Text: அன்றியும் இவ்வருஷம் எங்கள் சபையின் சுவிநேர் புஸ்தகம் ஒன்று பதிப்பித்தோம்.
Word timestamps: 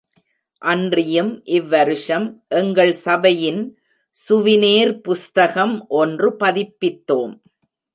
அன்றியும் 0.61 1.29
இவ்வருஷம் 1.45 2.25
எங்கள் 2.47 2.93
சபையின் 2.93 3.61
சுவிநேர் 4.15 4.93
புஸ்தகம் 5.01 5.85
ஒன்று 5.87 6.31
பதிப்பித்தோம். 6.39 7.33